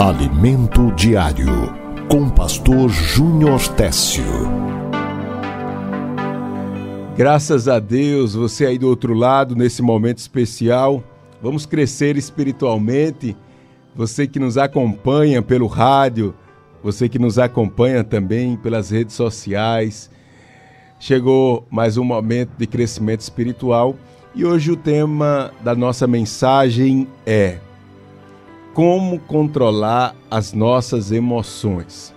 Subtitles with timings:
[0.00, 1.74] Alimento Diário,
[2.08, 4.24] com Pastor Júnior Técio.
[7.14, 11.04] Graças a Deus, você aí do outro lado, nesse momento especial,
[11.42, 13.36] vamos crescer espiritualmente.
[13.94, 16.34] Você que nos acompanha pelo rádio,
[16.82, 20.10] você que nos acompanha também pelas redes sociais.
[20.98, 23.94] Chegou mais um momento de crescimento espiritual
[24.34, 27.58] e hoje o tema da nossa mensagem é
[28.74, 32.14] como controlar as nossas emoções.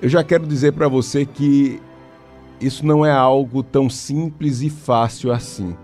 [0.00, 1.80] Eu já quero dizer para você que
[2.60, 5.76] isso não é algo tão simples e fácil assim.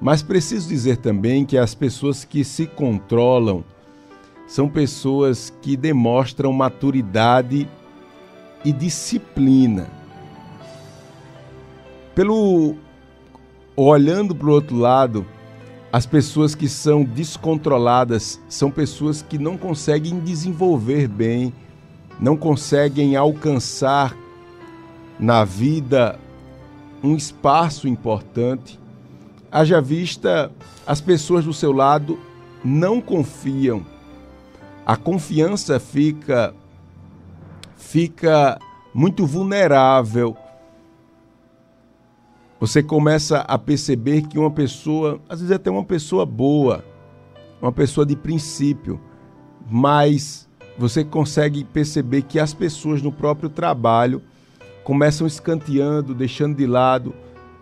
[0.00, 3.64] Mas preciso dizer também que as pessoas que se controlam
[4.46, 7.68] são pessoas que demonstram maturidade
[8.64, 9.88] e disciplina.
[12.14, 12.76] Pelo
[13.76, 15.24] olhando para o outro lado,
[15.92, 21.52] as pessoas que são descontroladas são pessoas que não conseguem desenvolver bem,
[22.20, 24.14] não conseguem alcançar
[25.18, 26.18] na vida
[27.02, 28.78] um espaço importante.
[29.50, 30.52] Haja vista,
[30.86, 32.18] as pessoas do seu lado
[32.62, 33.84] não confiam.
[34.84, 36.54] A confiança fica
[37.76, 38.58] fica
[38.92, 40.36] muito vulnerável
[42.60, 46.84] você começa a perceber que uma pessoa, às vezes até uma pessoa boa,
[47.62, 49.00] uma pessoa de princípio,
[49.70, 54.22] mas você consegue perceber que as pessoas no próprio trabalho
[54.82, 57.14] começam escanteando, deixando de lado,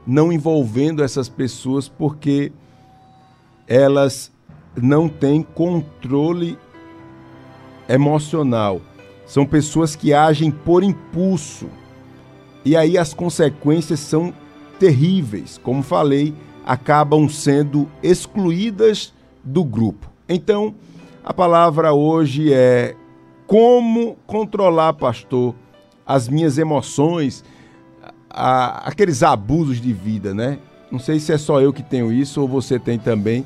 [0.06, 2.52] não envolvendo essas pessoas porque
[3.66, 4.32] elas
[4.80, 6.58] não têm controle
[7.88, 8.80] emocional.
[9.26, 11.68] São pessoas que agem por impulso.
[12.64, 14.32] E aí as consequências são
[14.78, 20.10] terríveis, como falei, acabam sendo excluídas do grupo.
[20.28, 20.74] Então,
[21.24, 22.94] a palavra hoje é
[23.46, 25.54] como controlar, pastor,
[26.04, 27.44] as minhas emoções,
[28.28, 30.58] a, aqueles abusos de vida, né?
[30.90, 33.44] Não sei se é só eu que tenho isso ou você tem também.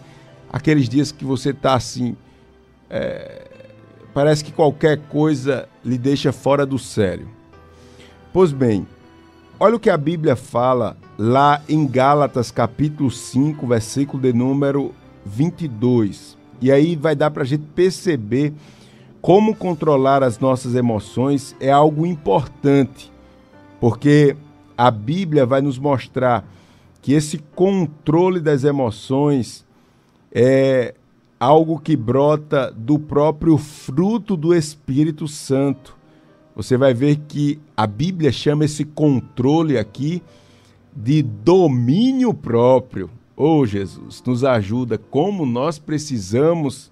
[0.53, 2.17] Aqueles dias que você está assim.
[2.89, 3.49] É,
[4.13, 7.29] parece que qualquer coisa lhe deixa fora do sério.
[8.33, 8.87] Pois bem,
[9.61, 14.95] olha o que a Bíblia fala lá em Gálatas capítulo 5, versículo de número
[15.27, 16.39] 22.
[16.63, 18.55] E aí vai dar para a gente perceber
[19.21, 23.13] como controlar as nossas emoções é algo importante,
[23.79, 24.35] porque
[24.79, 26.43] a Bíblia vai nos mostrar
[27.03, 29.67] que esse controle das emoções
[30.33, 30.95] é
[31.39, 36.00] algo que brota do próprio fruto do Espírito Santo.
[36.55, 40.23] Você vai ver que a Bíblia chama esse controle aqui
[40.95, 43.09] de domínio próprio.
[43.37, 46.91] Oh, Jesus, nos ajuda como nós precisamos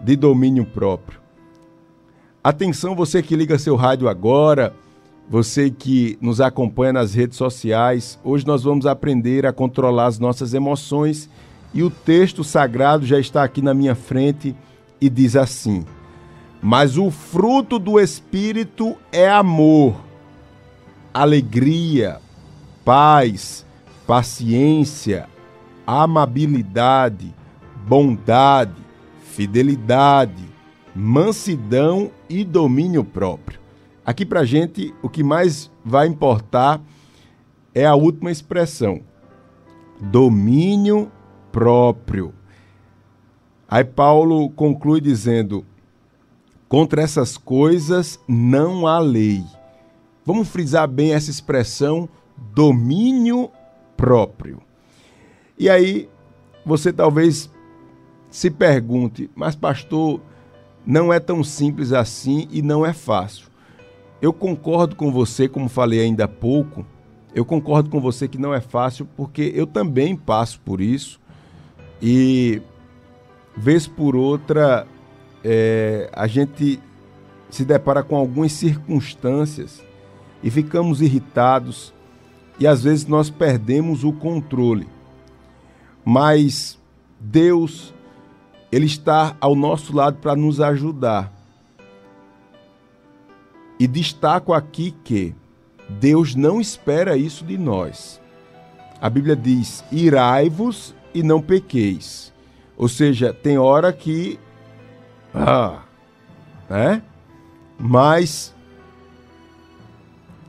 [0.00, 1.20] de domínio próprio.
[2.42, 4.74] Atenção, você que liga seu rádio agora,
[5.28, 8.18] você que nos acompanha nas redes sociais.
[8.22, 11.28] Hoje nós vamos aprender a controlar as nossas emoções
[11.72, 14.54] e o texto sagrado já está aqui na minha frente
[15.00, 15.84] e diz assim:
[16.66, 20.02] Mas o fruto do Espírito é amor,
[21.12, 22.22] alegria,
[22.82, 23.66] paz,
[24.06, 25.28] paciência,
[25.86, 27.34] amabilidade,
[27.86, 28.80] bondade,
[29.20, 30.42] fidelidade,
[30.96, 33.60] mansidão e domínio próprio.
[34.02, 36.80] Aqui para gente, o que mais vai importar
[37.74, 39.02] é a última expressão:
[40.00, 41.12] domínio
[41.52, 42.32] próprio.
[43.68, 45.66] Aí Paulo conclui dizendo:
[46.74, 49.44] contra essas coisas não há lei.
[50.26, 52.08] Vamos frisar bem essa expressão
[52.52, 53.48] domínio
[53.96, 54.60] próprio.
[55.56, 56.08] E aí
[56.66, 57.48] você talvez
[58.28, 60.20] se pergunte, mas pastor,
[60.84, 63.46] não é tão simples assim e não é fácil.
[64.20, 66.84] Eu concordo com você, como falei ainda há pouco,
[67.32, 71.20] eu concordo com você que não é fácil porque eu também passo por isso
[72.02, 72.60] e
[73.56, 74.88] vez por outra
[75.44, 76.80] é, a gente
[77.50, 79.82] se depara com algumas circunstâncias
[80.42, 81.92] e ficamos irritados,
[82.58, 84.88] e às vezes nós perdemos o controle.
[86.04, 86.78] Mas
[87.18, 87.94] Deus,
[88.70, 91.32] Ele está ao nosso lado para nos ajudar.
[93.78, 95.34] E destaco aqui que
[95.88, 98.20] Deus não espera isso de nós.
[99.00, 102.32] A Bíblia diz: irai-vos e não pequeis.
[102.76, 104.38] Ou seja, tem hora que.
[105.34, 105.82] Ah,
[106.70, 107.02] né?
[107.78, 108.54] Mas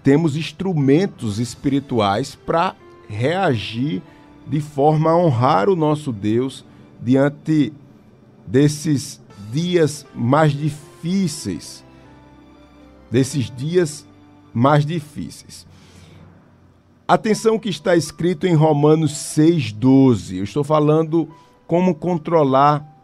[0.04, 2.76] temos instrumentos espirituais para
[3.10, 4.04] reagir
[4.46, 6.64] de forma a honrar o nosso Deus
[7.02, 7.74] diante
[8.46, 9.20] desses
[9.52, 11.84] dias mais difíceis.
[13.10, 14.08] Desses dias
[14.54, 15.66] mais difíceis.
[17.08, 20.38] Atenção que está escrito em Romanos 6,12.
[20.38, 21.28] Eu estou falando
[21.68, 22.95] como controlar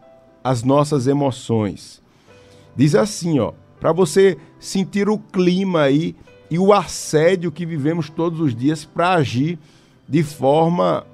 [0.42, 2.02] as nossas emoções.
[2.76, 6.14] Diz assim, ó, para você sentir o clima aí
[6.50, 9.58] e o assédio que vivemos todos os dias para agir
[10.08, 11.06] de forma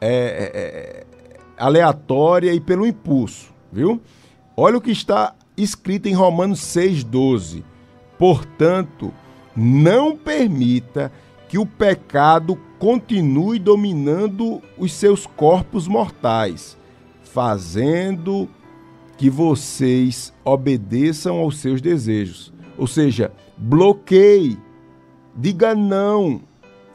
[0.00, 1.06] é, é, é,
[1.56, 4.00] aleatória e pelo impulso, viu?
[4.56, 7.62] Olha o que está escrito em Romanos 6,12.
[8.18, 9.12] Portanto,
[9.54, 11.12] não permita
[11.48, 16.76] que o pecado continue dominando os seus corpos mortais,
[17.22, 18.48] fazendo
[19.18, 22.52] que vocês obedeçam aos seus desejos.
[22.78, 24.56] Ou seja, bloqueie,
[25.36, 26.40] diga não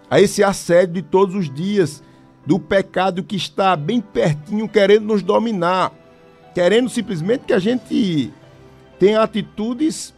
[0.10, 2.02] a esse assédio de todos os dias,
[2.46, 5.92] do pecado que está bem pertinho querendo nos dominar,
[6.54, 8.32] querendo simplesmente que a gente
[9.00, 10.14] tenha atitudes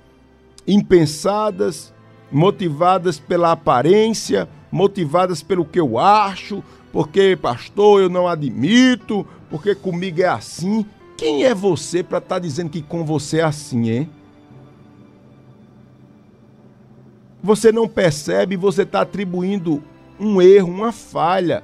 [0.67, 1.93] impensadas,
[2.31, 10.21] motivadas pela aparência, motivadas pelo que eu acho, porque, pastor, eu não admito, porque comigo
[10.21, 10.85] é assim.
[11.17, 14.09] Quem é você para estar tá dizendo que com você é assim, hein?
[17.41, 19.83] Você não percebe, você está atribuindo
[20.19, 21.63] um erro, uma falha,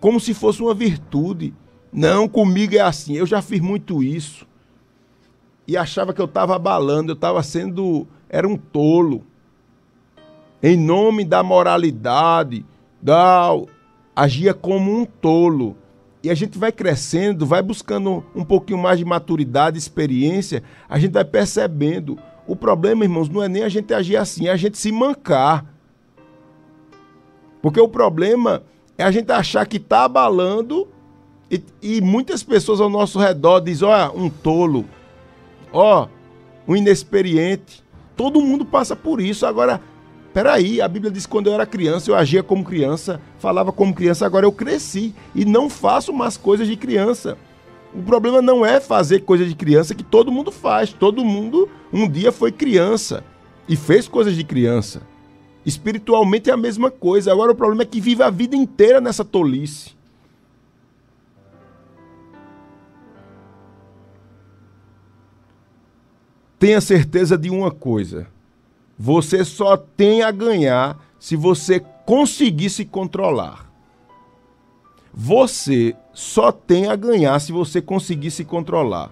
[0.00, 1.54] como se fosse uma virtude.
[1.92, 3.14] Não, comigo é assim.
[3.14, 4.46] Eu já fiz muito isso.
[5.66, 9.24] E achava que eu estava abalando, eu estava sendo era um tolo.
[10.62, 12.64] Em nome da moralidade,
[13.00, 13.50] da,
[14.16, 15.76] agia como um tolo.
[16.22, 21.12] E a gente vai crescendo, vai buscando um pouquinho mais de maturidade, experiência, a gente
[21.12, 22.18] vai percebendo.
[22.46, 25.66] O problema, irmãos, não é nem a gente agir assim, é a gente se mancar.
[27.60, 28.62] Porque o problema
[28.96, 30.88] é a gente achar que está abalando
[31.50, 34.86] e, e, muitas pessoas ao nosso redor dizem, ó, um tolo,
[35.70, 36.08] ó,
[36.66, 37.84] um inexperiente.
[38.16, 39.44] Todo mundo passa por isso.
[39.44, 39.78] Agora,
[40.32, 43.94] peraí, a Bíblia diz que quando eu era criança, eu agia como criança, falava como
[43.94, 47.36] criança, agora eu cresci e não faço mais coisas de criança.
[47.94, 50.92] O problema não é fazer coisas de criança que todo mundo faz.
[50.92, 53.22] Todo mundo um dia foi criança
[53.68, 55.02] e fez coisas de criança.
[55.64, 57.30] Espiritualmente é a mesma coisa.
[57.30, 59.94] Agora o problema é que vive a vida inteira nessa tolice.
[66.58, 68.26] Tenha certeza de uma coisa:
[68.98, 73.70] você só tem a ganhar se você conseguir se controlar.
[75.12, 79.10] Você só tem a ganhar se você conseguir se controlar.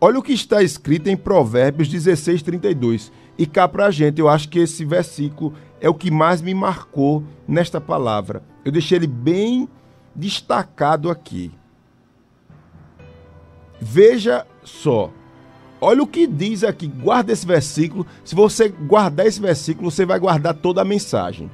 [0.00, 3.12] Olha o que está escrito em Provérbios 16, 32.
[3.38, 7.24] E cá pra gente, eu acho que esse versículo é o que mais me marcou
[7.46, 8.42] nesta palavra.
[8.64, 9.68] Eu deixei ele bem
[10.14, 11.52] destacado aqui.
[13.80, 15.12] Veja só,
[15.84, 18.06] Olha o que diz aqui, guarda esse versículo.
[18.24, 21.50] Se você guardar esse versículo, você vai guardar toda a mensagem.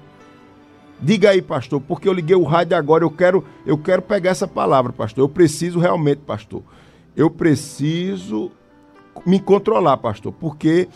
[1.00, 4.46] Diga aí, pastor, porque eu liguei o rádio agora, eu quero, eu quero pegar essa
[4.46, 5.24] palavra, pastor.
[5.24, 6.62] Eu preciso realmente, pastor.
[7.16, 8.52] Eu preciso
[9.24, 10.90] me controlar, pastor, porque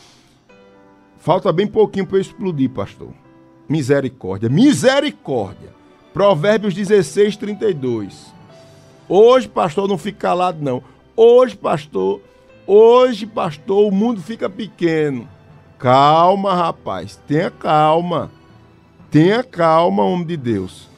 [1.17, 3.09] falta bem pouquinho para eu explodir, pastor.
[3.67, 5.71] Misericórdia, misericórdia.
[6.13, 8.31] Provérbios 16, 32.
[9.09, 10.83] Hoje, pastor, não fica calado, não.
[11.17, 12.21] Hoje, pastor,
[12.75, 15.29] Hoje, pastor, o mundo fica pequeno.
[15.79, 17.21] Calma, rapaz.
[17.29, 18.31] Tenha calma.
[19.11, 20.89] Tenha calma, homem de Deus.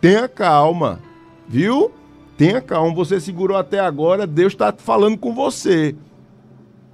[0.00, 1.00] Tenha calma.
[1.48, 1.90] Viu?
[2.36, 2.94] Tenha calma.
[2.94, 4.24] Você segurou até agora.
[4.24, 5.96] Deus está falando com você.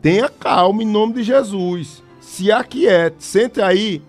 [0.01, 2.03] Tenha calma em nome de Jesus.
[2.19, 3.23] Se aquiete.
[3.23, 4.01] Sente aí.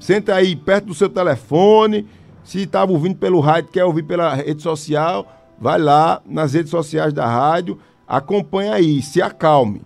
[0.00, 2.08] Sente aí perto do seu telefone.
[2.42, 7.12] Se estava ouvindo pelo rádio, quer ouvir pela rede social, vai lá nas redes sociais
[7.12, 7.78] da rádio
[8.10, 9.82] Acompanhe aí, se acalme.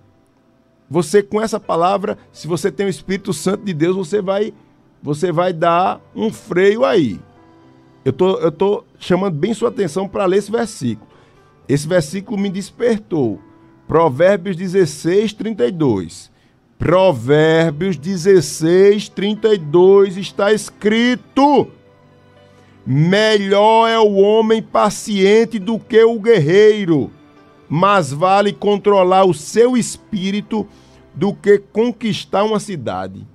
[0.88, 4.54] Você com essa palavra, se você tem o Espírito Santo de Deus, você vai
[5.02, 7.20] você vai dar um freio aí.
[8.02, 11.06] Eu tô, eu tô chamando bem sua atenção para ler esse versículo.
[11.68, 13.38] Esse versículo me despertou.
[13.86, 16.30] Provérbios 16, 32.
[16.78, 21.68] Provérbios 16, 32 está escrito:
[22.86, 27.12] Melhor é o homem paciente do que o guerreiro
[27.68, 30.66] mais vale controlar o seu espírito
[31.14, 33.26] do que conquistar uma cidade.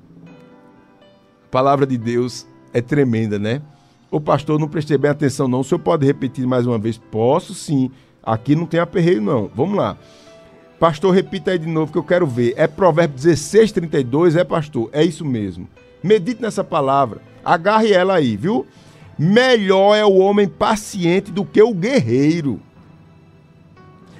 [1.45, 3.61] A palavra de Deus é tremenda, né?
[4.11, 5.59] O pastor, não prestei bem atenção, não.
[5.59, 6.97] O senhor pode repetir mais uma vez?
[6.97, 7.91] Posso sim.
[8.23, 9.49] Aqui não tem aperreio, não.
[9.53, 9.97] Vamos lá.
[10.79, 12.53] Pastor, repita aí de novo que eu quero ver.
[12.57, 14.89] É Provérbio 16, 32, é, pastor?
[14.91, 15.67] É isso mesmo.
[16.01, 17.21] Medite nessa palavra.
[17.43, 18.65] Agarre ela aí, viu?
[19.17, 22.59] Melhor é o homem paciente do que o guerreiro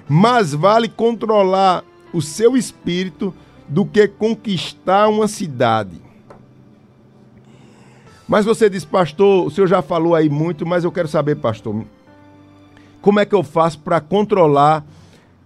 [0.09, 3.33] Mais vale controlar o seu espírito
[3.67, 6.01] do que conquistar uma cidade.
[8.27, 11.85] Mas você diz, pastor, o senhor já falou aí muito, mas eu quero saber, pastor,
[13.01, 14.85] como é que eu faço para controlar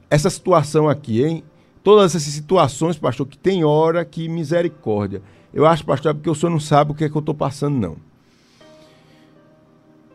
[0.09, 1.43] essa situação aqui, hein?
[1.83, 5.21] Todas essas situações, pastor, que tem hora que misericórdia.
[5.53, 7.35] Eu acho, pastor, é porque o senhor não sabe o que é que eu estou
[7.35, 7.97] passando, não.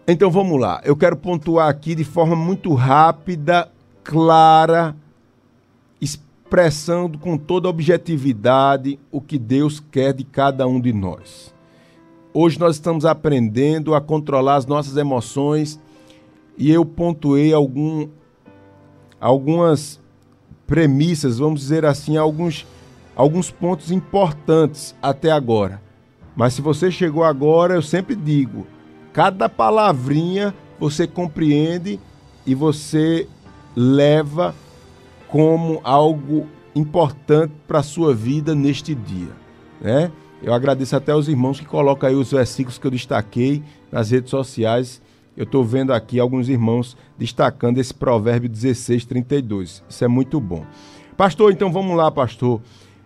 [0.07, 0.81] Então vamos lá.
[0.85, 3.71] Eu quero pontuar aqui de forma muito rápida,
[4.09, 4.97] clara,
[6.01, 11.55] expressando com toda objetividade o que Deus quer de cada um de nós.
[12.33, 15.79] Hoje nós estamos aprendendo a controlar as nossas emoções
[16.57, 18.09] e eu pontuei algum,
[19.21, 20.01] algumas
[20.67, 22.67] premissas, vamos dizer assim, alguns,
[23.15, 25.83] alguns pontos importantes até agora.
[26.35, 28.67] Mas se você chegou agora, eu sempre digo,
[29.13, 32.01] cada palavrinha você compreende
[32.47, 33.29] e você
[33.81, 34.57] leva
[35.29, 39.31] como algo importante para a sua vida neste dia,
[39.81, 40.11] né?
[40.43, 44.31] Eu agradeço até os irmãos que colocam aí os versículos que eu destaquei nas redes
[44.31, 45.01] sociais.
[45.37, 49.85] Eu estou vendo aqui alguns irmãos destacando esse provérbio 16, 32.
[49.89, 50.65] Isso é muito bom.
[51.17, 52.61] Pastor, então vamos lá, pastor.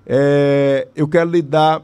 [0.06, 1.82] É, eu quero lhe dar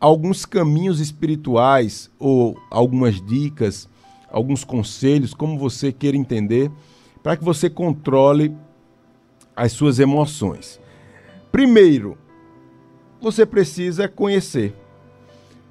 [0.00, 3.88] alguns caminhos espirituais ou algumas dicas,
[4.30, 6.70] alguns conselhos, como você queira entender,
[7.24, 8.54] para que você controle
[9.56, 10.78] as suas emoções.
[11.50, 12.18] Primeiro,
[13.18, 14.76] você precisa conhecer.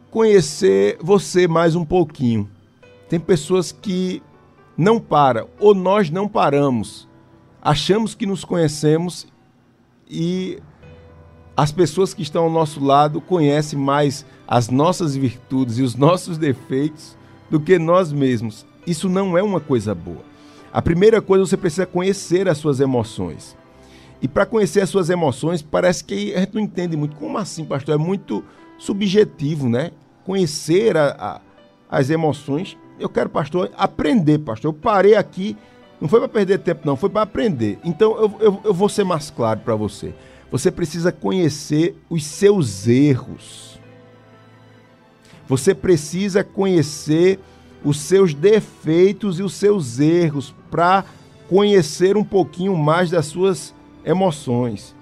[0.10, 2.50] Conhecer você mais um pouquinho.
[3.08, 4.24] Tem pessoas que
[4.76, 7.08] não param, ou nós não paramos.
[7.62, 9.28] Achamos que nos conhecemos
[10.10, 10.58] e
[11.56, 16.36] as pessoas que estão ao nosso lado conhecem mais as nossas virtudes e os nossos
[16.36, 17.16] defeitos
[17.48, 18.66] do que nós mesmos.
[18.88, 20.33] Isso não é uma coisa boa.
[20.74, 23.56] A primeira coisa você precisa conhecer as suas emoções.
[24.20, 27.16] E para conhecer as suas emoções, parece que a gente não entende muito.
[27.16, 27.94] Como assim, pastor?
[27.94, 28.44] É muito
[28.80, 29.92] subjetivo, né?
[30.26, 31.42] Conhecer a, a,
[32.00, 32.76] as emoções.
[33.00, 34.70] Eu quero, pastor, aprender, pastor.
[34.70, 35.56] Eu parei aqui,
[36.02, 37.78] não foi para perder tempo, não, foi para aprender.
[37.84, 40.16] Então eu, eu, eu vou ser mais claro para você.
[40.50, 43.80] Você precisa conhecer os seus erros.
[45.48, 47.40] Você precisa conhecer
[47.84, 51.06] os seus defeitos e os seus erros para
[51.50, 53.74] conhecer um pouquinho mais das suas
[54.06, 54.96] emoções.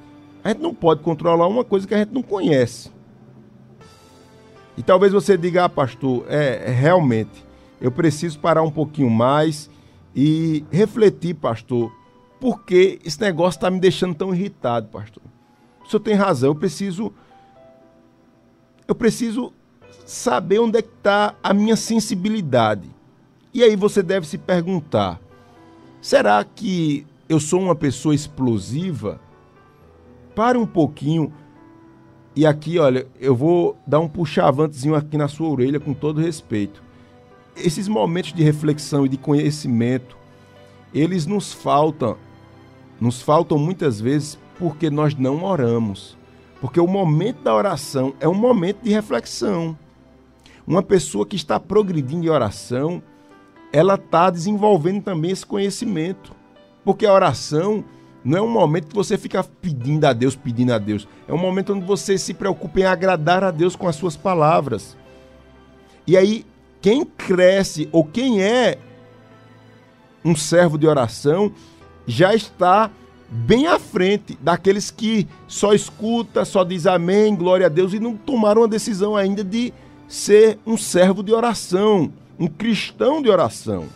[0.44, 2.92] A gente não pode controlar uma coisa que a gente não conhece.
[4.76, 7.46] E talvez você diga, ah, pastor, é, é realmente,
[7.80, 9.70] eu preciso parar um pouquinho mais
[10.16, 11.92] e refletir, pastor,
[12.40, 15.22] porque esse negócio está me deixando tão irritado, pastor.
[15.86, 17.14] O senhor tem razão, eu preciso.
[18.88, 19.54] Eu preciso
[20.12, 22.90] saber onde é que está a minha sensibilidade.
[23.54, 25.20] E aí você deve se perguntar:
[26.02, 29.22] será que eu sou uma pessoa explosiva,
[30.36, 31.32] pare um pouquinho.
[32.36, 36.84] E aqui, olha, eu vou dar um puxavantezinho aqui na sua orelha com todo respeito.
[37.56, 40.18] Esses momentos de reflexão e de conhecimento,
[40.94, 42.18] eles nos faltam,
[43.00, 46.18] nos faltam muitas vezes porque nós não oramos.
[46.60, 49.78] Porque o momento da oração é um momento de reflexão.
[50.66, 53.02] Uma pessoa que está progredindo em oração,
[53.72, 56.34] ela está desenvolvendo também esse conhecimento.
[56.84, 57.84] Porque a oração
[58.24, 61.08] não é um momento que você fica pedindo a Deus, pedindo a Deus.
[61.28, 64.96] É um momento onde você se preocupa em agradar a Deus com as suas palavras.
[66.06, 66.46] E aí,
[66.82, 68.78] quem cresce ou quem é
[70.24, 71.52] um servo de oração
[72.06, 72.92] já está
[73.30, 78.16] bem à frente daqueles que só escuta, só diz amém, glória a Deus e não
[78.16, 79.74] tomaram a decisão ainda de
[80.12, 83.88] ser um servo de oração, um cristão de oração.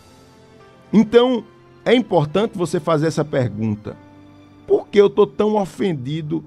[0.94, 1.44] Então,
[1.84, 3.98] é importante você fazer essa pergunta.
[4.66, 6.42] Por que eu estou tão ofendido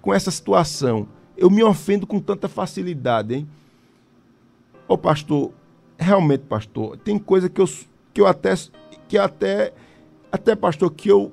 [0.00, 1.06] com essa situação?
[1.36, 3.48] Eu me ofendo com tanta facilidade, hein?
[4.88, 5.52] Ô pastor,
[5.98, 7.68] realmente, pastor, tem coisa que eu,
[8.14, 8.54] que eu até.
[9.06, 9.74] Que até.
[10.32, 11.30] Até, pastor, que eu.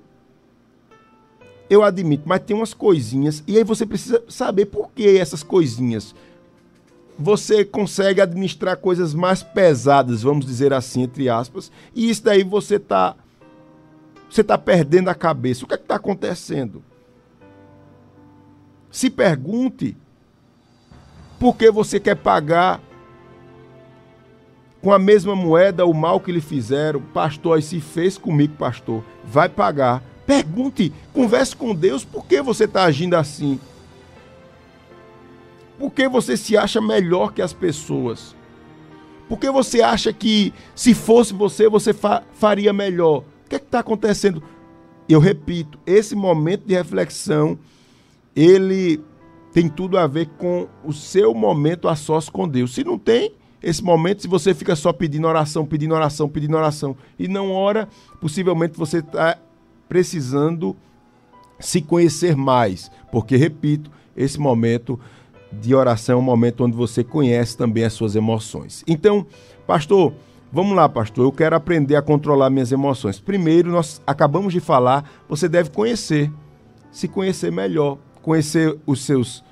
[1.69, 3.41] Eu admito, mas tem umas coisinhas.
[3.47, 6.13] E aí você precisa saber por que essas coisinhas.
[7.21, 11.71] Você consegue administrar coisas mais pesadas, vamos dizer assim, entre aspas.
[11.93, 13.15] E isso daí você está
[14.27, 15.65] você está perdendo a cabeça.
[15.65, 16.81] O que é está acontecendo?
[18.89, 19.95] Se pergunte
[21.37, 22.81] por que você quer pagar
[24.81, 27.01] com a mesma moeda o mal que lhe fizeram.
[27.01, 29.03] Pastor, aí se fez comigo, pastor.
[29.23, 30.01] Vai pagar.
[30.25, 33.59] Pergunte, converse com Deus por que você está agindo assim.
[35.81, 38.35] Por que você se acha melhor que as pessoas?
[39.27, 43.23] Por que você acha que se fosse você, você fa faria melhor?
[43.49, 44.43] que é está acontecendo?
[45.09, 47.57] eu repito, esse momento de reflexão,
[48.35, 49.03] ele
[49.51, 52.75] tem tudo a ver com o seu momento a sós com Deus.
[52.75, 56.95] Se não tem esse momento, se você fica só pedindo oração, pedindo oração, pedindo oração
[57.17, 57.89] e não ora,
[58.21, 59.35] possivelmente você está
[59.89, 60.77] precisando
[61.59, 62.91] se conhecer mais.
[63.11, 64.99] Porque, repito, esse momento
[65.51, 68.83] de oração é um momento onde você conhece também as suas emoções.
[68.87, 69.25] Então,
[69.67, 70.13] pastor,
[70.51, 73.19] vamos lá, pastor, eu quero aprender a controlar minhas emoções.
[73.19, 76.31] Primeiro, nós acabamos de falar, você deve conhecer,
[76.91, 79.43] se conhecer melhor, conhecer os seus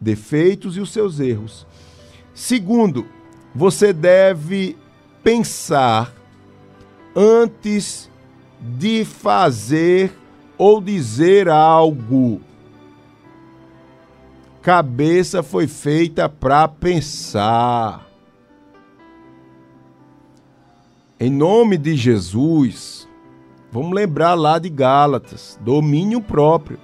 [0.00, 1.66] defeitos e os seus erros.
[2.34, 3.06] Segundo,
[3.54, 4.76] você deve
[5.22, 6.12] pensar
[7.14, 8.10] antes
[8.60, 10.12] de fazer
[10.56, 12.40] ou dizer algo.
[14.62, 18.06] Cabeça foi feita para pensar.
[21.18, 23.08] Em nome de Jesus,
[23.72, 26.78] vamos lembrar lá de Gálatas, domínio próprio.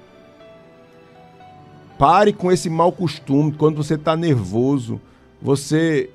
[1.97, 3.53] Pare com esse mau costume.
[3.53, 5.01] Quando você está nervoso,
[5.41, 6.11] você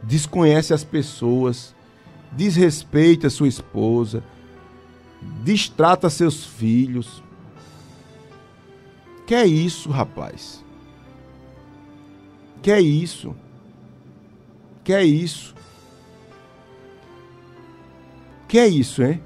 [0.00, 1.74] desconhece as pessoas,
[2.30, 4.22] desrespeita sua esposa,
[5.42, 7.20] distrata seus filhos.
[9.26, 10.63] Que é isso, rapaz?
[12.64, 13.36] Que é isso?
[14.82, 15.54] Que é isso?
[18.48, 19.20] Que é isso, hein?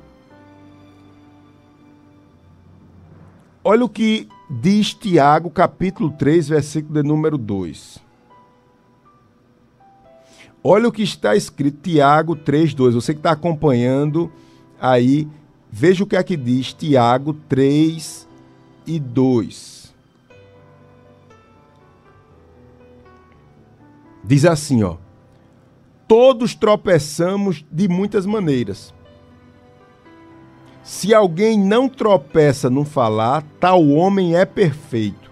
[3.63, 8.01] Olha o que diz Tiago, capítulo 3, versículo de número 2.
[10.65, 12.97] Olha o que está escrito, Tiago 3, 2.
[12.97, 14.33] Você que está acompanhando
[14.81, 15.29] aí,
[15.71, 18.27] veja o que é que diz Tiago 3
[18.85, 19.78] e 2.
[24.29, 24.97] Diz assim, ó.
[26.07, 28.93] Todos tropeçamos de muitas maneiras.
[30.83, 35.31] Se alguém não tropeça no falar, tal homem é perfeito,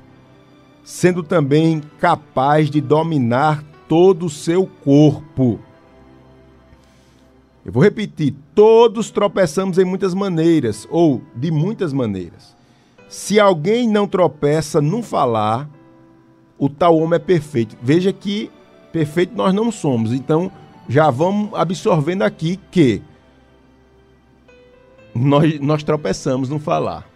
[0.82, 5.61] sendo também capaz de dominar todo o seu corpo.
[7.66, 12.56] Eu vou repetir: todos tropeçamos em muitas maneiras, ou de muitas maneiras.
[13.11, 15.68] Se alguém não tropeça no falar,
[16.59, 17.76] o tal homem é perfeito.
[17.82, 18.50] Veja que
[18.96, 20.50] perfeito nós não somos, então
[20.88, 23.02] já vamos absorvendo aqui que
[25.14, 27.06] nós, nós tropeçamos no falar.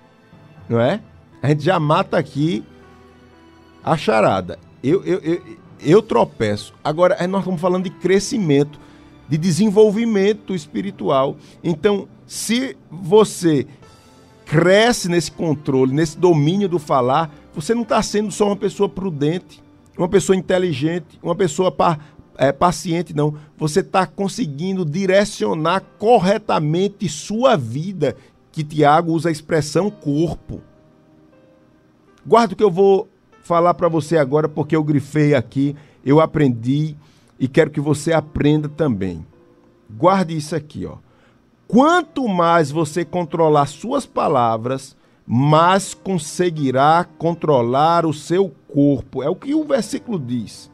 [0.69, 1.01] Não é?
[1.43, 2.63] A gente já mata aqui
[3.83, 4.59] a charada.
[4.85, 5.43] Eu, eu, eu,
[5.81, 6.75] eu tropeço.
[6.85, 8.79] Agora, nós estamos falando de crescimento,
[9.27, 11.39] de desenvolvimento espiritual.
[11.65, 13.67] Então, se você
[14.45, 19.63] cresce nesse controle, nesse domínio do falar, você não está sendo só uma pessoa prudente,
[19.97, 21.75] uma pessoa inteligente, uma pessoa
[22.37, 23.35] é, paciente, não.
[23.59, 28.17] Você está conseguindo direcionar corretamente sua vida,
[28.51, 30.61] que Tiago usa a expressão corpo.
[32.27, 33.09] Guarda o que eu vou
[33.43, 36.97] falar para você agora, porque eu grifei aqui, eu aprendi
[37.39, 39.27] e quero que você aprenda também.
[39.91, 40.97] Guarde isso aqui, ó.
[41.67, 49.23] Quanto mais você controlar suas palavras, mais conseguirá controlar o seu corpo.
[49.23, 50.71] É o que o versículo diz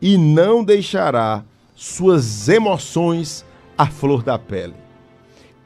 [0.00, 3.44] e não deixará suas emoções
[3.76, 4.74] à flor da pele.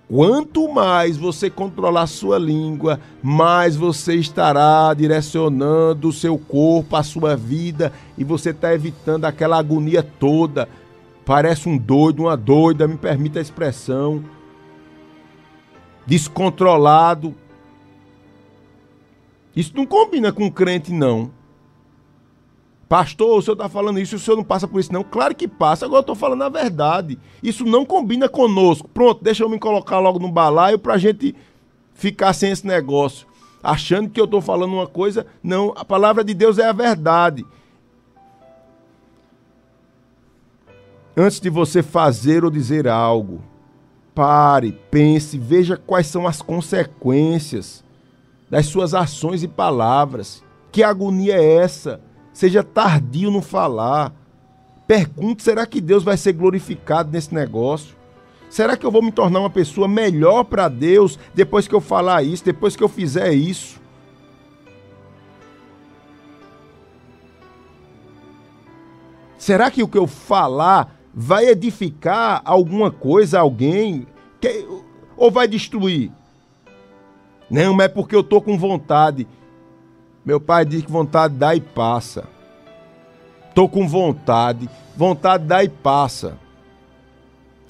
[0.08, 7.34] Quanto mais você controlar sua língua, mais você estará direcionando o seu corpo, a sua
[7.34, 10.68] vida, e você está evitando aquela agonia toda.
[11.24, 14.22] Parece um doido, uma doida, me permita a expressão.
[16.06, 17.34] Descontrolado.
[19.56, 21.30] Isso não combina com crente, não.
[22.92, 25.02] Pastor, o senhor está falando isso, o senhor não passa por isso, não?
[25.02, 27.18] Claro que passa, agora eu estou falando a verdade.
[27.42, 28.86] Isso não combina conosco.
[28.86, 31.34] Pronto, deixa eu me colocar logo no balaio para a gente
[31.94, 33.26] ficar sem esse negócio.
[33.62, 35.26] Achando que eu estou falando uma coisa.
[35.42, 37.46] Não, a palavra de Deus é a verdade.
[41.16, 43.40] Antes de você fazer ou dizer algo,
[44.14, 47.82] pare, pense, veja quais são as consequências
[48.50, 50.44] das suas ações e palavras.
[50.70, 52.11] Que agonia é essa?
[52.32, 54.12] Seja tardio no falar.
[54.86, 57.94] Pergunte: será que Deus vai ser glorificado nesse negócio?
[58.48, 62.22] Será que eu vou me tornar uma pessoa melhor para Deus depois que eu falar
[62.22, 63.80] isso, depois que eu fizer isso?
[69.38, 74.06] Será que o que eu falar vai edificar alguma coisa, alguém?
[74.40, 74.66] Que,
[75.16, 76.12] ou vai destruir?
[77.50, 79.26] Não, mas é porque eu tô com vontade.
[80.24, 82.28] Meu pai diz que vontade dá e passa.
[83.54, 86.38] Tô com vontade, vontade dá e passa.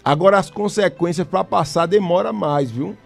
[0.04, 2.96] Agora as consequências para passar demora mais, viu?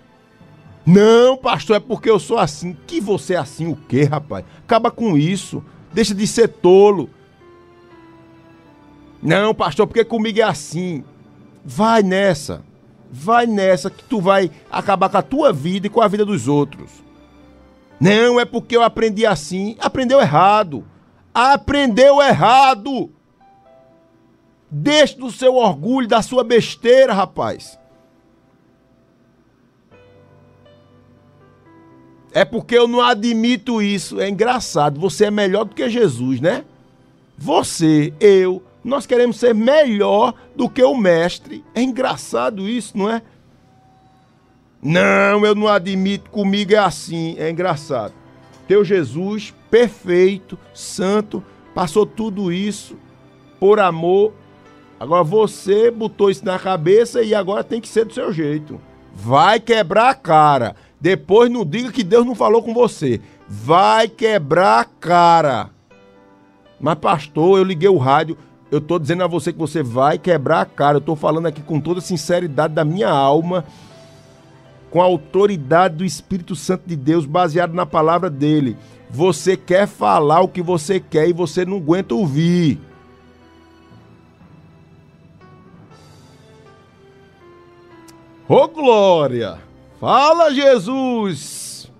[0.85, 2.77] Não, pastor, é porque eu sou assim.
[2.87, 4.45] Que você é assim o quê, rapaz?
[4.65, 5.63] Acaba com isso.
[5.93, 7.11] Deixa de ser tolo.
[9.23, 11.05] Não, pastor, porque comigo é assim.
[11.65, 12.63] Vai nessa.
[13.11, 16.49] Vai nessa que tu vai acabar com a tua vida e com a vida dos
[16.49, 17.06] outros.
[18.01, 19.77] Não, é porque eu aprendi assim.
[19.81, 20.85] Aprendeu errado.
[21.35, 23.11] Aprendeu errado.
[24.71, 27.79] Deixe do seu orgulho, da sua besteira, rapaz.
[32.33, 34.21] É porque eu não admito isso.
[34.21, 35.01] É engraçado.
[35.01, 36.65] Você é melhor do que Jesus, né?
[37.39, 41.65] Você, eu, nós queremos ser melhor do que o mestre.
[41.75, 43.23] É engraçado isso, não é?
[44.89, 47.35] Não, eu não admito, comigo é assim.
[47.39, 48.15] É engraçado.
[48.69, 51.43] Teu Jesus, perfeito, santo,
[51.75, 52.97] passou tudo isso
[53.59, 54.33] por amor.
[55.01, 58.81] Agora você botou isso na cabeça e agora tem que ser do seu jeito.
[59.13, 60.77] Vai quebrar a cara.
[61.01, 63.21] Depois não diga que Deus não falou com você.
[63.49, 65.71] Vai quebrar a cara.
[66.81, 68.39] Mas, pastor, eu liguei o rádio.
[68.71, 70.99] Eu tô dizendo a você que você vai quebrar a cara.
[70.99, 73.65] Eu tô falando aqui com toda a sinceridade da minha alma,
[74.97, 78.79] com a autoridade do Espírito Santo de Deus, baseado na palavra dele.
[79.11, 82.81] Você quer falar o que você quer e você não aguenta ouvir.
[88.49, 89.59] Ô oh, glória!
[90.01, 91.93] Fala Jesus!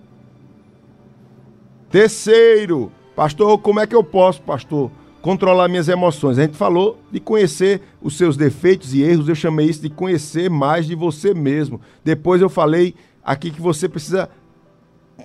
[1.91, 4.91] Terceiro, pastor, como é que eu posso, pastor?
[5.27, 6.39] Controlar minhas emoções.
[6.39, 10.49] A gente falou de conhecer os seus defeitos e erros, eu chamei isso de conhecer
[10.49, 11.81] mais de você mesmo.
[12.05, 14.31] Depois eu falei aqui que você precisa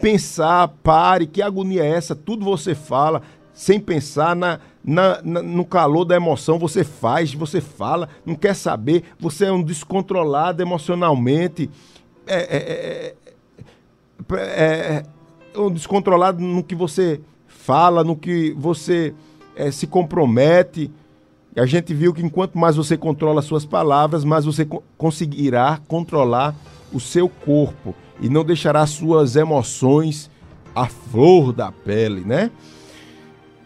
[0.02, 2.16] pensar, pare, que agonia é essa?
[2.16, 3.22] Tudo você fala
[3.54, 8.56] sem pensar na, na, na, no calor da emoção, você faz, você fala, não quer
[8.56, 11.70] saber, você é um descontrolado emocionalmente,
[12.26, 13.16] é, é,
[14.32, 15.04] é, é,
[15.54, 19.14] é um descontrolado no que você fala, no que você
[19.56, 20.92] é, se compromete.
[21.56, 26.56] A gente viu que enquanto mais você controla suas palavras, mais você co conseguirá controlar
[26.94, 30.30] o seu corpo e não deixará suas emoções
[30.76, 32.52] à flor da pele, né?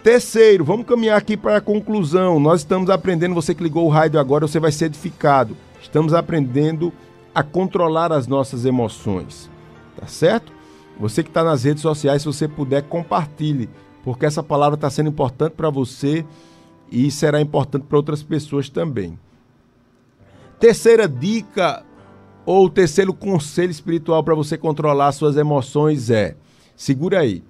[0.01, 2.39] Terceiro, vamos caminhar aqui para a conclusão.
[2.39, 5.57] Nós estamos aprendendo, você que ligou o rádio agora, você vai ser edificado.
[5.81, 6.93] Estamos aprendendo
[7.33, 9.49] a controlar as nossas emoções,
[9.99, 10.53] tá certo?
[10.99, 13.69] Você que está nas redes sociais, se você puder, compartilhe
[14.05, 16.23] porque essa palavra está sendo importante para você
[16.91, 19.17] e será importante para outras pessoas também.
[20.59, 21.83] Terceira dica
[22.45, 26.35] ou terceiro conselho espiritual para você controlar suas emoções é:
[26.75, 27.43] segura aí.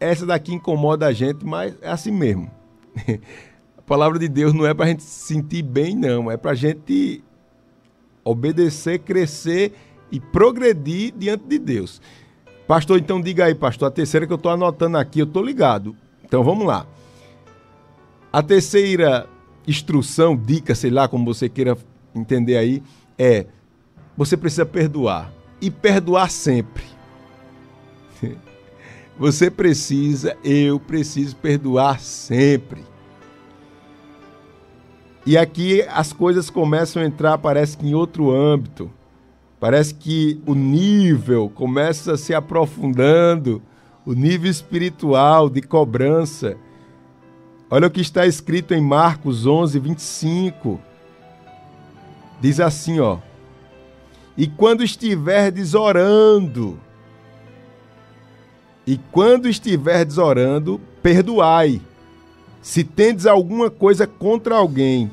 [0.00, 2.50] Essa daqui incomoda a gente, mas é assim mesmo.
[3.76, 6.30] a palavra de Deus não é para a gente se sentir bem, não.
[6.30, 7.22] É para a gente
[8.24, 9.74] obedecer, crescer
[10.10, 12.00] e progredir diante de Deus.
[12.70, 15.96] Pastor, então diga aí, pastor, a terceira que eu estou anotando aqui, eu estou ligado.
[16.24, 16.86] Então vamos lá.
[18.32, 19.28] A terceira
[19.66, 21.76] instrução, dica, sei lá, como você queira
[22.14, 22.80] entender aí,
[23.18, 23.46] é:
[24.16, 25.32] você precisa perdoar.
[25.60, 26.84] E perdoar sempre.
[29.18, 32.82] Você precisa, eu preciso perdoar sempre.
[35.26, 38.90] E aqui as coisas começam a entrar, parece que em outro âmbito.
[39.60, 43.60] Parece que o nível começa se aprofundando,
[44.06, 46.56] o nível espiritual de cobrança.
[47.70, 50.80] Olha o que está escrito em Marcos 11, 25.
[52.40, 53.18] Diz assim, ó.
[54.34, 56.80] E quando estiverdes orando,
[58.86, 61.82] e quando estiverdes orando, perdoai,
[62.62, 65.10] se tendes alguma coisa contra alguém,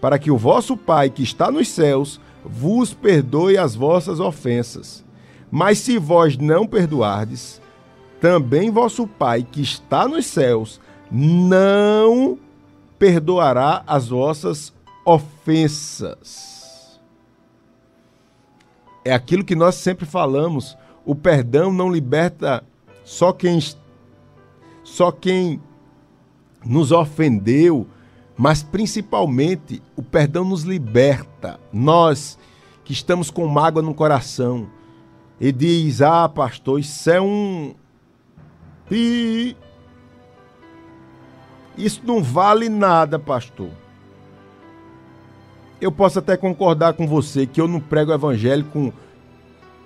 [0.00, 5.04] para que o vosso Pai que está nos céus vos perdoe as vossas ofensas.
[5.50, 7.60] Mas se vós não perdoardes,
[8.20, 12.38] também vosso Pai que está nos céus não
[12.98, 14.72] perdoará as vossas
[15.04, 17.00] ofensas.
[19.04, 22.62] É aquilo que nós sempre falamos, o perdão não liberta
[23.02, 23.58] só quem
[24.84, 25.60] só quem
[26.64, 27.86] nos ofendeu,
[28.40, 31.60] mas principalmente o perdão nos liberta.
[31.70, 32.38] Nós
[32.82, 34.66] que estamos com mágoa no coração
[35.38, 37.74] e diz: "Ah, pastor, isso é um
[38.90, 39.54] e
[41.76, 43.68] isso não vale nada, pastor.
[45.78, 48.90] Eu posso até concordar com você que eu não prego o evangelho com,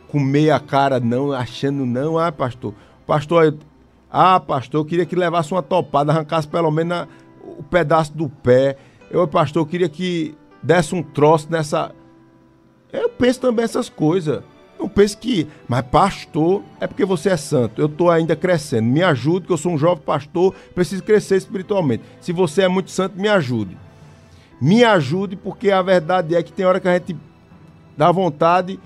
[0.07, 2.17] com meia cara, não, achando não.
[2.17, 2.73] Ah, pastor,
[3.05, 3.57] pastor,
[4.09, 7.09] ah, pastor, eu queria que levasse uma topada, arrancasse pelo menos na,
[7.59, 8.77] o pedaço do pé.
[9.11, 11.93] Eu, pastor, queria que desse um troço nessa.
[12.93, 14.43] Eu penso também essas coisas.
[14.79, 17.81] Não pense que, mas pastor é porque você é santo.
[17.81, 18.87] Eu estou ainda crescendo.
[18.87, 22.05] Me ajude, que eu sou um jovem pastor, preciso crescer espiritualmente.
[22.21, 23.77] Se você é muito santo, me ajude.
[24.61, 27.17] Me ajude, porque a verdade é que tem hora que a gente
[27.97, 28.79] dá vontade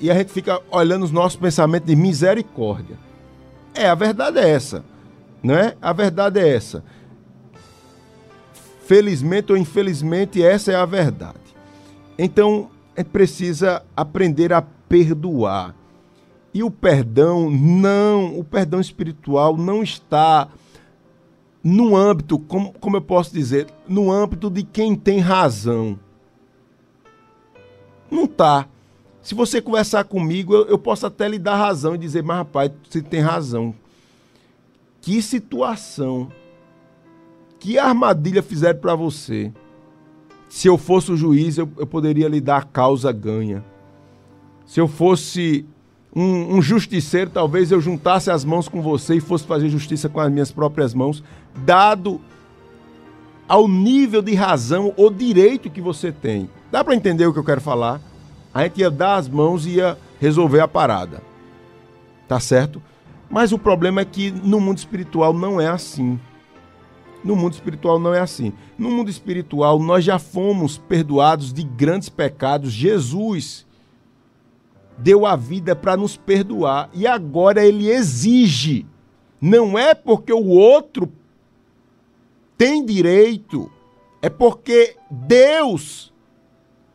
[0.00, 2.96] e a gente fica olhando os nossos pensamentos de misericórdia.
[3.74, 4.84] É, a verdade é essa.
[5.42, 5.76] Não é?
[5.80, 6.82] A verdade é essa.
[8.88, 11.36] Felizmente ou infelizmente, essa é a verdade.
[12.18, 15.74] Então, gente precisa aprender a perdoar.
[16.54, 20.48] E o perdão não, o perdão espiritual não está
[21.62, 26.00] no âmbito, como, como eu posso dizer, no âmbito de quem tem razão.
[28.10, 28.66] Não está.
[29.20, 32.72] Se você conversar comigo, eu, eu, posso até lhe dar razão e dizer, mas rapaz,
[32.88, 33.74] você tem razão.
[35.02, 36.32] Que situação.
[37.58, 39.52] Que armadilha fizeram para você.
[40.48, 43.64] Se eu fosse o juiz, eu, eu poderia lhe dar a causa ganha.
[44.64, 45.66] Se eu fosse
[46.14, 50.20] um, um, justiceiro, talvez eu juntasse as mãos com você e fosse fazer justiça com
[50.20, 51.22] as minhas próprias mãos,
[51.64, 52.20] dado
[53.48, 56.50] ao nível de razão ou direito que você tem.
[56.70, 58.00] Dá para entender o que eu quero falar?
[58.52, 61.22] A gente ia dar as mãos e ia resolver a parada.
[62.26, 62.82] Tá certo?
[63.30, 66.18] Mas o problema é que no mundo espiritual não é assim.
[67.28, 68.54] No mundo espiritual não é assim.
[68.78, 72.72] No mundo espiritual nós já fomos perdoados de grandes pecados.
[72.72, 73.66] Jesus
[74.96, 78.86] deu a vida para nos perdoar e agora ele exige.
[79.38, 81.12] Não é porque o outro
[82.56, 83.70] tem direito,
[84.22, 86.10] é porque Deus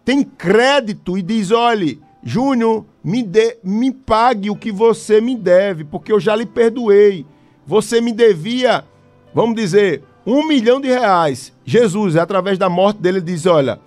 [0.03, 5.83] tem crédito e diz: olhe, Júnior, me, dê, me pague o que você me deve,
[5.83, 7.23] porque eu já lhe perdoei.
[7.67, 8.83] Você me devia,
[9.31, 11.53] vamos dizer, um milhão de reais.
[11.65, 13.79] Jesus, através da morte dele, diz: olha,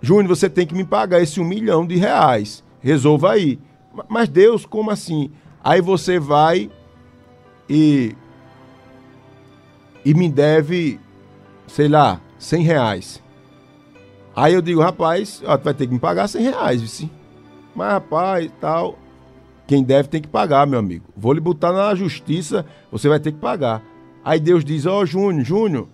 [0.00, 2.62] Júnior, você tem que me pagar esse um milhão de reais.
[2.80, 3.58] Resolva aí.
[4.08, 5.30] Mas Deus, como assim?
[5.62, 6.70] Aí você vai
[7.68, 8.14] e
[10.04, 11.00] e me deve,
[11.66, 13.22] sei lá, 100 reais.
[14.36, 17.10] Aí eu digo, rapaz, ó, tu vai ter que me pagar 100 reais, vice.
[17.74, 18.96] Mas, rapaz, tal.
[19.66, 21.06] Quem deve tem que pagar, meu amigo.
[21.16, 23.82] Vou lhe botar na justiça, você vai ter que pagar.
[24.26, 25.88] Aí Deus diz, ó, oh, Júnior, Júnior,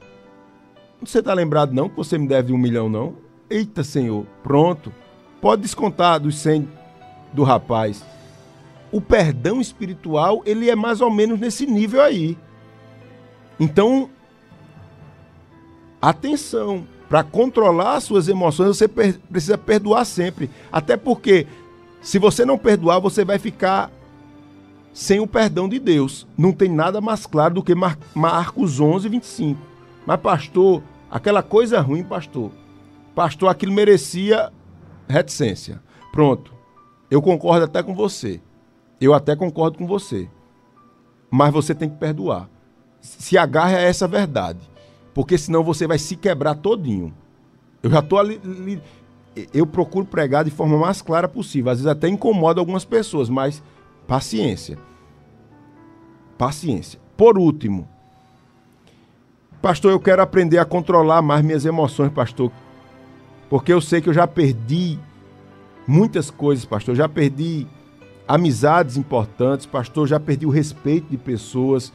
[0.98, 3.14] você tá lembrado não que você me deve um milhão, não?
[3.50, 4.90] Eita, Senhor, pronto.
[5.38, 6.66] Pode descontar dos 100
[7.30, 8.02] do rapaz.
[8.90, 12.38] O perdão espiritual, ele é mais ou menos nesse nível aí.
[13.60, 14.08] Então,
[16.00, 20.48] atenção, para controlar as suas emoções, você precisa perdoar sempre.
[20.72, 21.46] Até porque,
[22.00, 23.90] se você não perdoar, você vai ficar
[24.92, 26.26] sem o perdão de Deus.
[26.36, 29.60] Não tem nada mais claro do que Mar Marcos 11, 25.
[30.06, 32.50] Mas, pastor, aquela coisa ruim, pastor.
[33.14, 34.52] Pastor, aquilo merecia
[35.08, 35.82] reticência.
[36.10, 36.52] Pronto.
[37.10, 38.40] Eu concordo até com você.
[39.00, 40.28] Eu até concordo com você.
[41.30, 42.48] Mas você tem que perdoar.
[43.00, 44.72] Se agarre a essa verdade
[45.14, 47.12] porque senão você vai se quebrar todinho.
[47.82, 48.82] Eu já estou ali, ali,
[49.52, 51.70] eu procuro pregar de forma mais clara possível.
[51.70, 53.62] Às vezes até incomoda algumas pessoas, mas
[54.06, 54.78] paciência.
[56.36, 57.00] Paciência.
[57.16, 57.88] Por último,
[59.60, 62.50] pastor, eu quero aprender a controlar mais minhas emoções, pastor.
[63.48, 64.98] Porque eu sei que eu já perdi
[65.86, 66.92] muitas coisas, pastor.
[66.92, 67.66] Eu já perdi
[68.26, 70.04] amizades importantes, pastor.
[70.04, 71.92] Eu já perdi o respeito de pessoas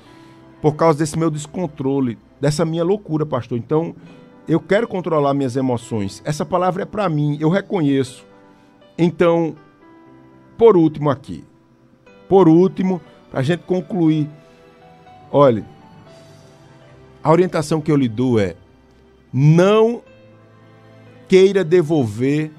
[0.61, 3.57] por causa desse meu descontrole dessa minha loucura, pastor.
[3.57, 3.95] Então,
[4.47, 6.21] eu quero controlar minhas emoções.
[6.23, 8.25] Essa palavra é para mim, eu reconheço.
[8.97, 9.55] Então,
[10.57, 11.43] por último aqui,
[12.27, 14.29] por último, para a gente concluir,
[15.31, 15.63] olhe,
[17.23, 18.55] a orientação que eu lhe dou é:
[19.33, 20.01] não
[21.27, 22.51] queira devolver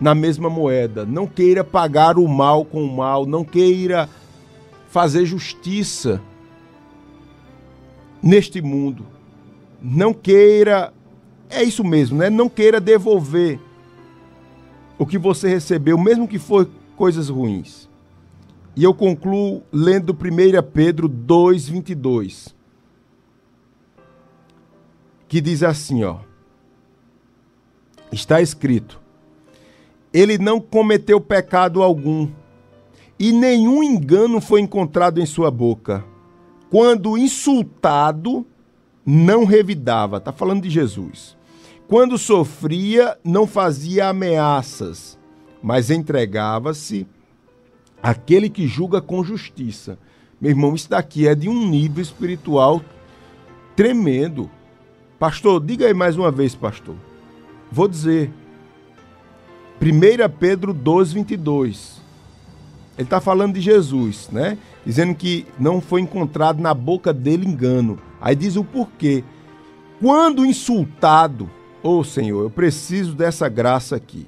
[0.00, 4.08] na mesma moeda, não queira pagar o mal com o mal, não queira
[4.88, 6.20] fazer justiça
[8.22, 9.06] neste mundo.
[9.80, 10.92] Não queira,
[11.50, 12.30] é isso mesmo, né?
[12.30, 13.60] Não queira devolver
[14.98, 17.87] o que você recebeu, mesmo que for coisas ruins.
[18.78, 22.54] E eu concluo lendo 1 Pedro 2:22,
[25.26, 26.18] que diz assim, ó:
[28.12, 29.00] Está escrito:
[30.12, 32.28] Ele não cometeu pecado algum,
[33.18, 36.04] e nenhum engano foi encontrado em sua boca
[36.70, 38.46] quando insultado,
[39.04, 40.18] não revidava.
[40.18, 41.36] Está falando de Jesus.
[41.88, 45.18] Quando sofria, não fazia ameaças,
[45.60, 47.08] mas entregava-se
[48.02, 49.98] àquele que julga com justiça.
[50.40, 52.80] Meu irmão, isso daqui é de um nível espiritual
[53.74, 54.50] tremendo.
[55.18, 56.94] Pastor, diga aí mais uma vez, pastor.
[57.70, 58.30] Vou dizer.
[59.80, 62.00] 1 Pedro 2, 22.
[62.96, 64.58] Ele está falando de Jesus, né?
[64.84, 67.98] Dizendo que não foi encontrado na boca dele engano.
[68.20, 69.22] Aí diz o porquê.
[70.00, 71.48] Quando insultado,
[71.82, 74.26] ô oh, Senhor, eu preciso dessa graça aqui.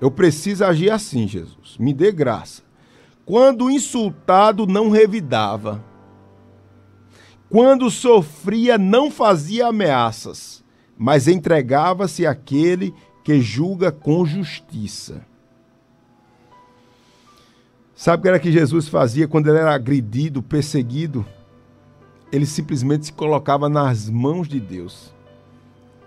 [0.00, 1.76] Eu preciso agir assim, Jesus.
[1.78, 2.62] Me dê graça.
[3.26, 5.84] Quando insultado, não revidava.
[7.48, 10.64] Quando sofria, não fazia ameaças,
[10.96, 15.24] mas entregava-se àquele que julga com justiça.
[17.94, 21.26] Sabe o que era que Jesus fazia quando ele era agredido, perseguido?
[22.32, 25.12] Ele simplesmente se colocava nas mãos de Deus.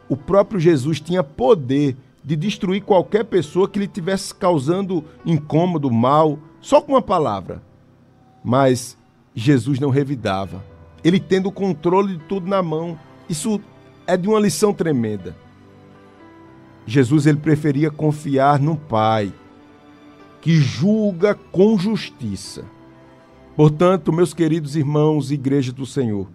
[0.10, 6.40] O próprio Jesus tinha poder de destruir qualquer pessoa que lhe tivesse causando incômodo, mal,
[6.62, 7.62] só com uma palavra.
[8.44, 8.98] Mas
[9.36, 10.64] Jesus não revidava.
[11.04, 12.98] Ele tendo o controle de tudo na mão.
[13.30, 13.60] Isso
[14.08, 15.36] é de uma lição tremenda.
[16.86, 19.34] Jesus ele preferia confiar no Pai,
[20.42, 22.66] que julga com justiça.
[23.56, 26.28] Portanto, meus queridos irmãos, igreja do Senhor,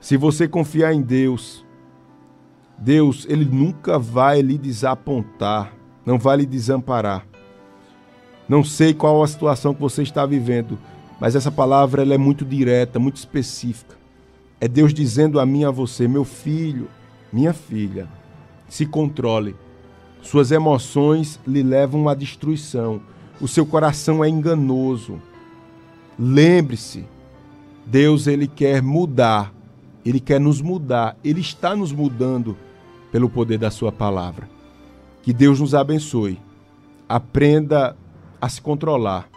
[0.00, 1.61] se você confiar em Deus,
[2.82, 5.72] Deus, ele nunca vai lhe desapontar,
[6.04, 7.24] não vai lhe desamparar.
[8.48, 10.76] Não sei qual a situação que você está vivendo,
[11.20, 13.96] mas essa palavra ela é muito direta, muito específica.
[14.60, 16.88] É Deus dizendo a mim e a você, meu filho,
[17.32, 18.08] minha filha,
[18.68, 19.54] se controle.
[20.20, 23.00] Suas emoções lhe levam à destruição.
[23.40, 25.22] O seu coração é enganoso.
[26.18, 27.04] Lembre-se,
[27.86, 29.54] Deus ele quer mudar.
[30.04, 31.16] Ele quer nos mudar.
[31.22, 32.56] Ele está nos mudando
[33.12, 34.48] pelo poder da sua palavra.
[35.22, 36.40] Que Deus nos abençoe.
[37.06, 37.94] Aprenda
[38.40, 39.28] a se controlar.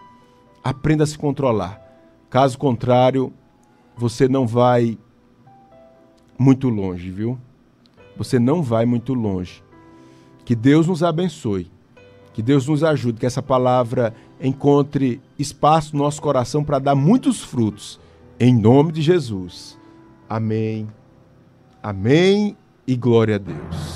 [0.63, 1.79] Aprenda a se controlar.
[2.29, 3.31] Caso contrário,
[3.95, 4.97] você não vai
[6.39, 7.38] muito longe, viu?
[8.17, 9.61] Você não vai muito longe.
[10.45, 11.69] Que Deus nos abençoe.
[12.33, 17.41] Que Deus nos ajude, que essa palavra encontre espaço no nosso coração para dar muitos
[17.41, 17.99] frutos.
[18.39, 19.77] Em nome de Jesus.
[20.27, 20.88] Amém.
[21.81, 22.57] Amém
[22.88, 23.95] e glória a Deus.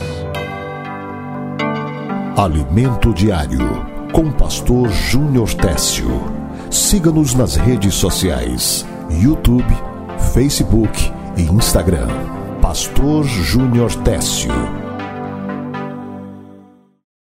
[2.37, 6.09] Alimento Diário com Pastor Júnior Técio.
[6.71, 8.85] Siga-nos nas redes sociais:
[9.21, 9.73] YouTube,
[10.33, 12.07] Facebook e Instagram.
[12.61, 14.88] Pastor Júnior Técio